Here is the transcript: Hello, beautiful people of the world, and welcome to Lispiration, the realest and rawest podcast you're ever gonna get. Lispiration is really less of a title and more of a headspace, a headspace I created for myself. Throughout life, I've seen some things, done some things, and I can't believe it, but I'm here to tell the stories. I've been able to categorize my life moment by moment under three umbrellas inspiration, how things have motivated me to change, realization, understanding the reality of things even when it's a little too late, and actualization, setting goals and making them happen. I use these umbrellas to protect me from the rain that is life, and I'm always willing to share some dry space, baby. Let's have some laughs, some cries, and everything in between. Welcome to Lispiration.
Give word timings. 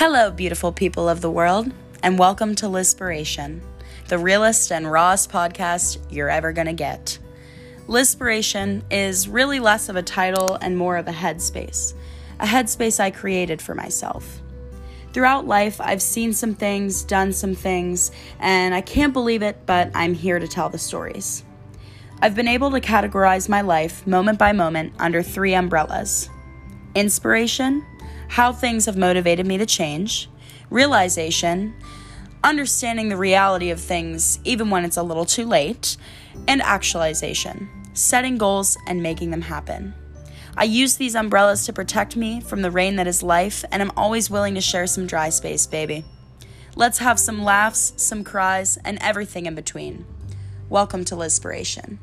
Hello, 0.00 0.30
beautiful 0.30 0.72
people 0.72 1.10
of 1.10 1.20
the 1.20 1.30
world, 1.30 1.70
and 2.02 2.18
welcome 2.18 2.54
to 2.54 2.64
Lispiration, 2.64 3.60
the 4.08 4.16
realest 4.16 4.72
and 4.72 4.90
rawest 4.90 5.30
podcast 5.30 5.98
you're 6.08 6.30
ever 6.30 6.54
gonna 6.54 6.72
get. 6.72 7.18
Lispiration 7.86 8.82
is 8.90 9.28
really 9.28 9.60
less 9.60 9.90
of 9.90 9.96
a 9.96 10.02
title 10.02 10.56
and 10.62 10.78
more 10.78 10.96
of 10.96 11.06
a 11.06 11.12
headspace, 11.12 11.92
a 12.38 12.46
headspace 12.46 12.98
I 12.98 13.10
created 13.10 13.60
for 13.60 13.74
myself. 13.74 14.40
Throughout 15.12 15.46
life, 15.46 15.78
I've 15.82 16.00
seen 16.00 16.32
some 16.32 16.54
things, 16.54 17.02
done 17.02 17.34
some 17.34 17.54
things, 17.54 18.10
and 18.38 18.74
I 18.74 18.80
can't 18.80 19.12
believe 19.12 19.42
it, 19.42 19.66
but 19.66 19.90
I'm 19.94 20.14
here 20.14 20.38
to 20.38 20.48
tell 20.48 20.70
the 20.70 20.78
stories. 20.78 21.44
I've 22.22 22.34
been 22.34 22.48
able 22.48 22.70
to 22.70 22.80
categorize 22.80 23.50
my 23.50 23.60
life 23.60 24.06
moment 24.06 24.38
by 24.38 24.52
moment 24.52 24.94
under 24.98 25.22
three 25.22 25.52
umbrellas 25.52 26.30
inspiration, 26.94 27.84
how 28.30 28.52
things 28.52 28.86
have 28.86 28.96
motivated 28.96 29.44
me 29.44 29.58
to 29.58 29.66
change, 29.66 30.30
realization, 30.70 31.74
understanding 32.44 33.08
the 33.08 33.16
reality 33.16 33.70
of 33.70 33.80
things 33.80 34.38
even 34.44 34.70
when 34.70 34.84
it's 34.84 34.96
a 34.96 35.02
little 35.02 35.24
too 35.24 35.44
late, 35.44 35.96
and 36.46 36.62
actualization, 36.62 37.68
setting 37.92 38.38
goals 38.38 38.78
and 38.86 39.02
making 39.02 39.32
them 39.32 39.42
happen. 39.42 39.92
I 40.56 40.62
use 40.62 40.96
these 40.96 41.16
umbrellas 41.16 41.66
to 41.66 41.72
protect 41.72 42.14
me 42.14 42.40
from 42.40 42.62
the 42.62 42.70
rain 42.70 42.94
that 42.96 43.08
is 43.08 43.20
life, 43.20 43.64
and 43.72 43.82
I'm 43.82 43.92
always 43.96 44.30
willing 44.30 44.54
to 44.54 44.60
share 44.60 44.86
some 44.86 45.08
dry 45.08 45.30
space, 45.30 45.66
baby. 45.66 46.04
Let's 46.76 46.98
have 46.98 47.18
some 47.18 47.42
laughs, 47.42 47.94
some 47.96 48.22
cries, 48.22 48.76
and 48.84 48.96
everything 49.00 49.46
in 49.46 49.56
between. 49.56 50.04
Welcome 50.68 51.04
to 51.06 51.16
Lispiration. 51.16 51.98